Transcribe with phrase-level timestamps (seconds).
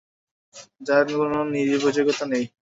[0.81, 2.43] যার কোন নির্ভরযোগ্যতা নেই।